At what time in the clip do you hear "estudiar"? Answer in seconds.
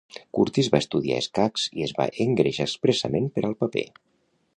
0.83-1.19